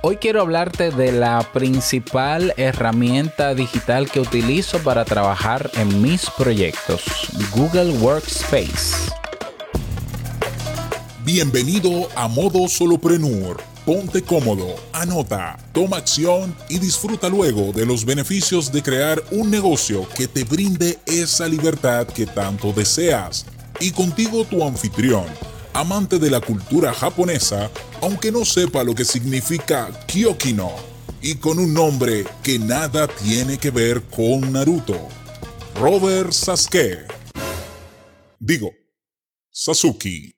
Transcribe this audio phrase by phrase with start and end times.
[0.00, 7.02] Hoy quiero hablarte de la principal herramienta digital que utilizo para trabajar en mis proyectos,
[7.50, 9.10] Google Workspace.
[11.24, 13.60] Bienvenido a Modo Solopreneur.
[13.84, 20.08] Ponte cómodo, anota, toma acción y disfruta luego de los beneficios de crear un negocio
[20.16, 23.46] que te brinde esa libertad que tanto deseas.
[23.80, 25.24] Y contigo tu anfitrión
[25.78, 27.70] amante de la cultura japonesa,
[28.02, 30.72] aunque no sepa lo que significa Kyokino,
[31.22, 34.98] y con un nombre que nada tiene que ver con Naruto.
[35.76, 37.06] Robert Sasuke.
[38.40, 38.72] Digo,
[39.50, 40.34] Sasuke.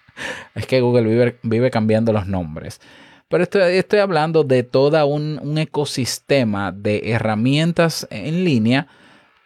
[0.56, 2.80] es que Google vive, cambiando los nombres.
[3.28, 8.88] Pero estoy, estoy hablando de todo un, un, ecosistema de herramientas en línea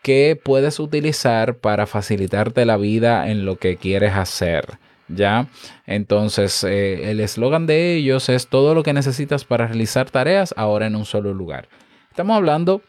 [0.02, 4.78] que puedes utilizar para facilitarte la vida en lo que quieres hacer.
[5.08, 5.48] ¿Ya?
[5.86, 10.86] Entonces, eh, el eslogan de ellos es todo lo que necesitas para realizar tareas ahora
[10.86, 11.68] en un solo lugar.
[12.08, 12.80] Estamos hablando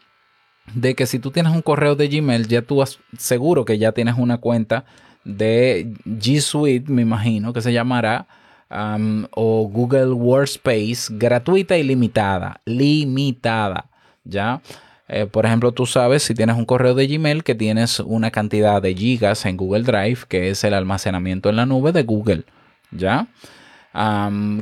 [0.72, 2.82] de que si tú tienes un correo de Gmail, ya tú
[3.18, 4.84] seguro que ya tienes una cuenta
[5.24, 8.26] de G Suite, me imagino que se llamará,
[8.70, 13.86] o Google Workspace gratuita y limitada, limitada,
[14.24, 14.60] ¿ya?
[15.06, 18.80] Eh, por ejemplo, tú sabes si tienes un correo de Gmail que tienes una cantidad
[18.80, 22.44] de gigas en Google Drive, que es el almacenamiento en la nube de Google,
[22.90, 23.26] ¿ya?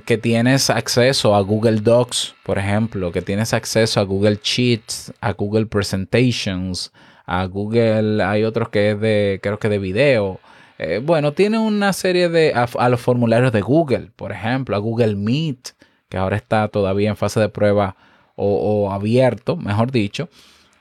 [0.04, 5.32] Que tienes acceso a Google Docs, por ejemplo, que tienes acceso a Google Sheets, a
[5.32, 6.92] Google Presentations,
[7.24, 10.38] a Google, hay otros que es de, creo que de video.
[10.78, 15.16] Eh, bueno, tiene una serie de, a, los formularios de Google, por ejemplo, a Google
[15.16, 15.70] Meet,
[16.10, 17.96] que ahora está todavía en fase de prueba
[18.36, 20.28] o, abierto, mejor dicho,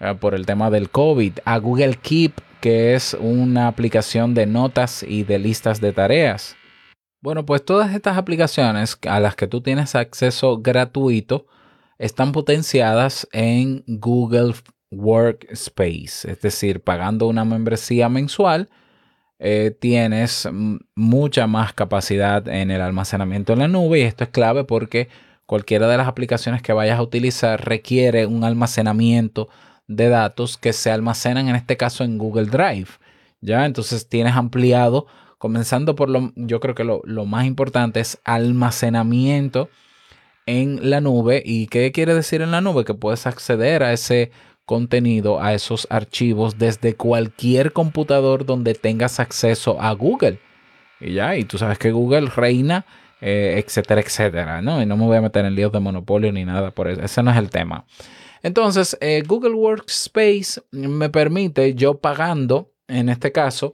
[0.01, 5.03] eh, por el tema del COVID, a Google Keep, que es una aplicación de notas
[5.03, 6.57] y de listas de tareas.
[7.21, 11.45] Bueno, pues todas estas aplicaciones a las que tú tienes acceso gratuito
[11.99, 14.55] están potenciadas en Google
[14.89, 18.69] Workspace, es decir, pagando una membresía mensual.
[19.37, 20.49] Eh, tienes
[20.95, 25.07] mucha más capacidad en el almacenamiento en la nube y esto es clave porque
[25.45, 29.47] cualquiera de las aplicaciones que vayas a utilizar requiere un almacenamiento
[29.87, 32.89] de datos que se almacenan en este caso en Google Drive.
[33.41, 35.05] Ya, entonces tienes ampliado
[35.41, 39.69] Comenzando por lo, yo creo que lo, más importante es almacenamiento
[40.46, 41.41] en la nube.
[41.44, 42.85] ¿Y qué quiere decir en la nube?
[42.85, 44.29] Que puedes acceder a ese
[44.66, 50.38] contenido, a esos archivos desde cualquier computador donde tengas acceso a Google.
[51.00, 52.85] Y ya, y tú sabes que Google reina,
[53.19, 54.79] eh, etcétera, etcétera, ¿no?
[54.79, 57.02] Y no me voy a meter en líos de monopolio ni nada por eso.
[57.02, 57.88] Ese no es el tema.
[58.44, 63.73] Entonces, eh, Google Workspace me permite, yo pagando, en este caso,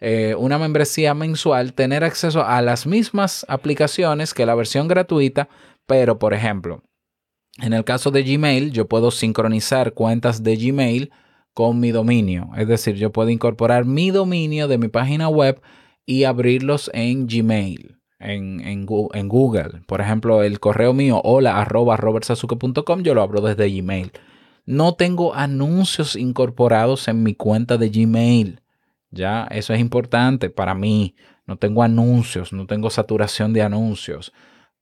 [0.00, 5.48] eh, una membresía mensual, tener acceso a las mismas aplicaciones que la versión gratuita,
[5.86, 6.82] pero por ejemplo,
[7.60, 11.10] en el caso de Gmail, yo puedo sincronizar cuentas de Gmail
[11.54, 12.50] con mi dominio.
[12.56, 15.60] Es decir, yo puedo incorporar mi dominio de mi página web
[16.06, 17.96] y abrirlos en Gmail.
[18.20, 19.82] En, en, Google.
[19.86, 24.10] Por ejemplo, el correo mío, hola arroba robertsazuke.com, yo lo abro desde Gmail.
[24.66, 28.60] No tengo anuncios incorporados en mi cuenta de Gmail.
[29.10, 31.14] Ya, eso es importante para mí.
[31.46, 34.32] No tengo anuncios, no tengo saturación de anuncios.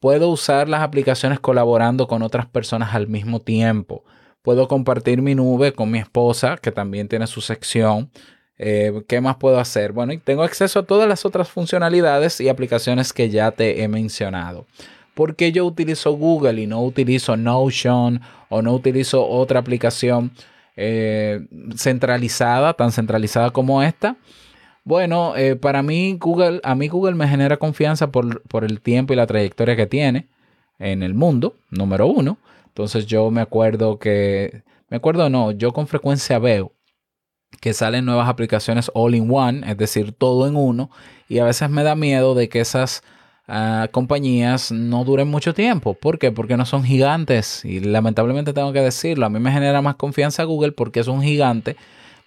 [0.01, 4.05] Puedo usar las aplicaciones colaborando con otras personas al mismo tiempo.
[4.43, 8.11] Puedo compartir mi nube con mi esposa, que también tiene su sección.
[8.59, 9.93] Eh, ¿Qué más puedo hacer?
[9.93, 13.89] Bueno, y tengo acceso a todas las otras funcionalidades y aplicaciones que ya te he
[13.89, 14.67] mencionado.
[15.15, 20.33] ¿Por qué yo utilizo Google y no utilizo Notion o no utilizo otra aplicación
[20.77, 21.47] eh,
[21.77, 24.17] centralizada, tan centralizada como esta?
[24.85, 29.13] Bueno, eh, para mí Google, a mí Google me genera confianza por, por el tiempo
[29.13, 30.29] y la trayectoria que tiene
[30.79, 32.39] en el mundo, número uno.
[32.67, 36.73] Entonces yo me acuerdo que, me acuerdo no, yo con frecuencia veo
[37.61, 40.91] que salen nuevas aplicaciones all in one, es decir, todo en uno,
[41.29, 43.03] y a veces me da miedo de que esas
[43.49, 45.95] ah, compañías no duren mucho tiempo.
[45.95, 46.33] ¿Por qué?
[46.33, 50.45] Porque no son gigantes y lamentablemente tengo que decirlo, a mí me genera más confianza
[50.45, 51.77] Google porque es un gigante,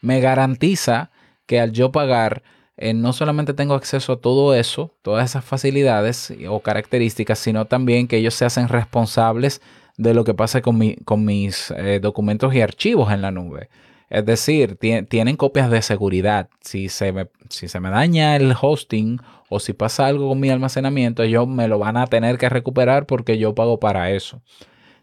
[0.01, 1.11] me garantiza
[1.45, 2.43] que al yo pagar
[2.77, 8.07] eh, no solamente tengo acceso a todo eso, todas esas facilidades o características, sino también
[8.07, 9.61] que ellos se hacen responsables
[9.97, 13.69] de lo que pasa con, con mis eh, documentos y archivos en la nube.
[14.09, 16.49] Es decir, tienen copias de seguridad.
[16.61, 19.19] Si se, me, si se me daña el hosting
[19.49, 23.05] o si pasa algo con mi almacenamiento, ellos me lo van a tener que recuperar
[23.05, 24.41] porque yo pago para eso.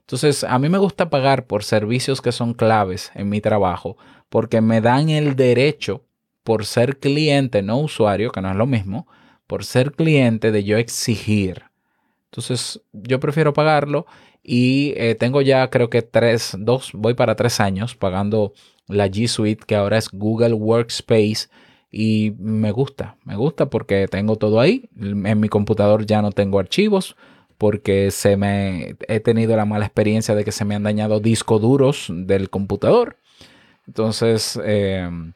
[0.00, 3.96] Entonces, a mí me gusta pagar por servicios que son claves en mi trabajo
[4.28, 6.04] porque me dan el derecho
[6.42, 9.08] por ser cliente, no usuario, que no es lo mismo,
[9.46, 11.64] por ser cliente de yo exigir.
[12.36, 14.04] Entonces, yo prefiero pagarlo
[14.42, 18.52] y eh, tengo ya creo que tres, dos, voy para tres años pagando
[18.88, 21.48] la G Suite, que ahora es Google Workspace.
[21.90, 24.90] Y me gusta, me gusta porque tengo todo ahí.
[25.00, 27.16] En mi computador ya no tengo archivos
[27.56, 31.62] porque se me he tenido la mala experiencia de que se me han dañado discos
[31.62, 33.16] duros del computador.
[33.86, 35.32] Entonces, em,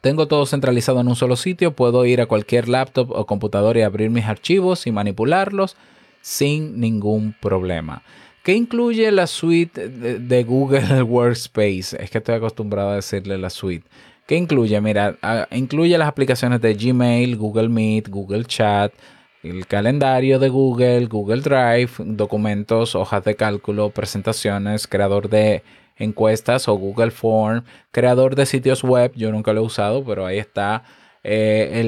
[0.00, 1.76] tengo todo centralizado en un solo sitio.
[1.76, 5.76] Puedo ir a cualquier laptop o computador y abrir mis archivos y manipularlos
[6.24, 8.02] sin ningún problema.
[8.42, 12.02] ¿Qué incluye la suite de, Google Workspace?
[12.02, 13.86] Es que estoy acostumbrado a decirle la suite.
[14.26, 14.80] ¿Qué incluye?
[14.80, 15.18] Mira,
[15.50, 18.94] incluye las aplicaciones de Gmail, Google Meet, Google Chat,
[19.42, 25.62] el calendario de Google, Google Drive, documentos, hojas de cálculo, presentaciones, creador de
[25.98, 30.38] encuestas o Google Form, creador de sitios web, yo nunca lo he usado, pero ahí
[30.38, 30.84] está.
[31.22, 31.80] Eh,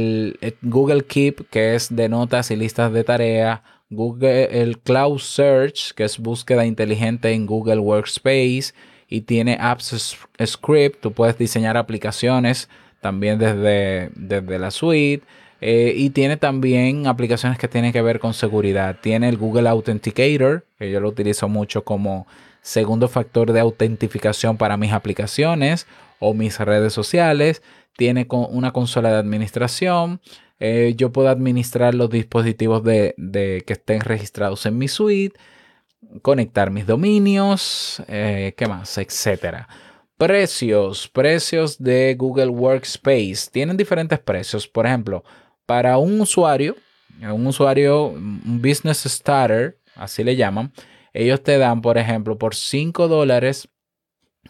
[0.42, 5.92] el, Google Keep, que es de notas y listas de tarea, Google, el Cloud Search,
[5.94, 8.72] que es búsqueda inteligente en Google Workspace
[9.08, 11.00] y tiene Apps Script.
[11.00, 12.68] Tú puedes diseñar aplicaciones
[13.00, 15.24] también desde, desde la suite.
[15.60, 18.98] Eh, y tiene también aplicaciones que tienen que ver con seguridad.
[19.00, 22.26] Tiene el Google Authenticator, que yo lo utilizo mucho como
[22.60, 25.86] segundo factor de autentificación para mis aplicaciones
[26.18, 27.62] o mis redes sociales.
[27.96, 30.20] Tiene una consola de administración.
[30.58, 33.14] Eh, yo puedo administrar los dispositivos de,
[33.66, 35.38] que estén registrados en mi suite,
[36.22, 38.96] conectar mis dominios, eh, ¿qué más?
[38.98, 39.68] Etcétera.
[40.16, 43.50] Precios, precios de Google Workspace.
[43.52, 44.66] Tienen diferentes precios.
[44.66, 45.24] Por ejemplo,
[45.66, 46.76] para un usuario,
[47.20, 50.72] un usuario, un business starter, así le llaman,
[51.12, 53.68] ellos te dan, por ejemplo, por 5 dólares,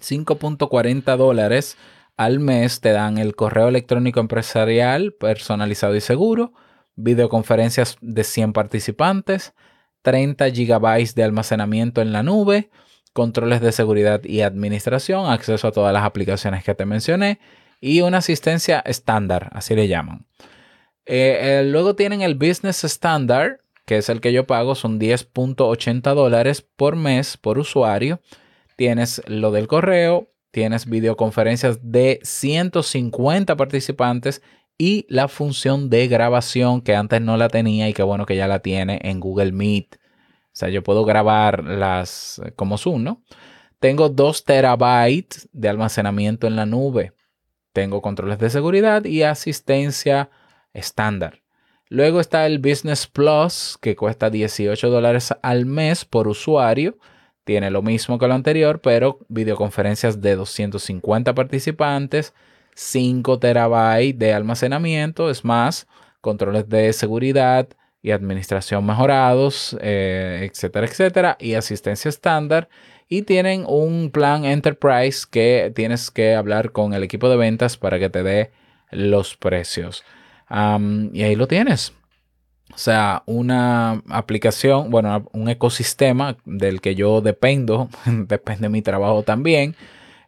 [0.00, 1.76] 5.40 dólares
[2.16, 6.52] al mes te dan el correo electrónico empresarial personalizado y seguro,
[6.94, 9.54] videoconferencias de 100 participantes,
[10.02, 12.70] 30 gigabytes de almacenamiento en la nube,
[13.12, 17.38] controles de seguridad y administración, acceso a todas las aplicaciones que te mencioné
[17.80, 20.26] y una asistencia estándar, así le llaman.
[21.04, 26.14] Eh, eh, luego tienen el Business Standard, que es el que yo pago, son 10.80
[26.14, 28.20] dólares por mes por usuario.
[28.76, 34.40] Tienes lo del correo, tienes videoconferencias de 150 participantes
[34.78, 38.48] y la función de grabación que antes no la tenía y que bueno que ya
[38.48, 39.96] la tiene en Google Meet.
[39.96, 39.98] O
[40.54, 43.22] sea, yo puedo grabar las como Zoom, ¿no?
[43.80, 47.12] Tengo 2 terabytes de almacenamiento en la nube.
[47.74, 50.30] Tengo controles de seguridad y asistencia
[50.72, 51.42] estándar.
[51.90, 56.96] Luego está el Business Plus, que cuesta 18 dólares al mes por usuario
[57.46, 62.34] tiene lo mismo que lo anterior, pero videoconferencias de 250 participantes,
[62.74, 65.86] 5 terabytes de almacenamiento, es más,
[66.20, 67.68] controles de seguridad
[68.02, 72.68] y administración mejorados, eh, etcétera, etcétera, y asistencia estándar.
[73.08, 78.00] Y tienen un plan Enterprise que tienes que hablar con el equipo de ventas para
[78.00, 78.50] que te dé
[78.90, 80.02] los precios.
[80.50, 81.92] y ahí lo tienes.
[82.74, 89.22] O sea, una aplicación, bueno, un ecosistema del que yo dependo, depende de mi trabajo
[89.22, 89.74] también,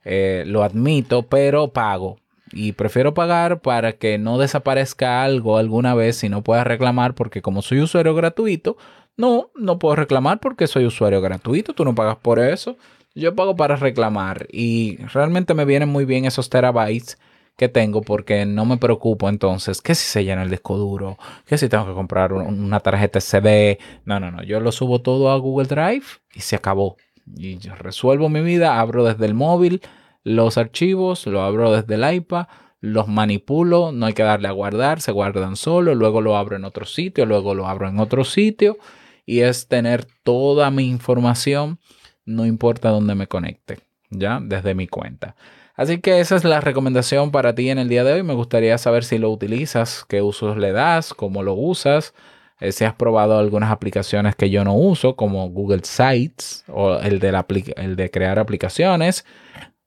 [0.04, 2.18] eh, lo admito, pero pago.
[2.52, 7.42] Y prefiero pagar para que no desaparezca algo alguna vez si no pueda reclamar, porque
[7.42, 8.78] como soy usuario gratuito,
[9.18, 12.76] no, no puedo reclamar porque soy usuario gratuito, tú no pagas por eso.
[13.14, 17.18] Yo pago para reclamar y realmente me vienen muy bien esos terabytes
[17.59, 21.59] que tengo porque no me preocupo entonces que si se llena el disco duro, que
[21.59, 23.81] si tengo que comprar una tarjeta SD.
[24.05, 24.45] No, no, no.
[24.45, 26.97] Yo lo subo todo a Google Drive y se acabó.
[27.37, 29.83] Y yo resuelvo mi vida, abro desde el móvil
[30.23, 32.47] los archivos, lo abro desde el iPad,
[32.81, 36.65] los manipulo, no hay que darle a guardar, se guardan solo, luego lo abro en
[36.65, 38.79] otro sitio, luego lo abro en otro sitio
[39.27, 41.81] y es tener toda mi información,
[42.25, 45.35] no importa dónde me conecte, ya desde mi cuenta.
[45.79, 48.25] Así que esa es la recomendación para ti en el día de hoy.
[48.25, 52.15] Me gustaría saber si lo utilizas, qué usos le das, cómo lo usas,
[52.59, 57.21] eh, si has probado algunas aplicaciones que yo no uso, como Google Sites o el
[57.21, 57.45] de,
[57.77, 59.25] el de crear aplicaciones,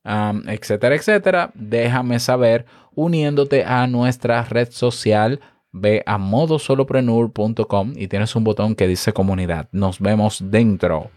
[0.06, 1.52] etcétera, etcétera.
[1.56, 5.42] Déjame saber uniéndote a nuestra red social.
[5.74, 9.68] Ve a modosoloprenur.com y tienes un botón que dice comunidad.
[9.74, 11.12] Nos vemos dentro.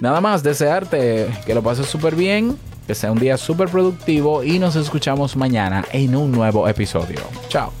[0.00, 4.58] Nada más, desearte que lo pases súper bien que sea un día súper productivo y
[4.58, 7.18] nos escuchamos mañana en un nuevo episodio.
[7.48, 7.72] Chao.